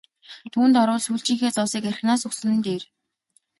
[0.53, 2.83] Түүнд орвол сүүлчийнхээ зоосыг архинаас өгсөн нь дээр!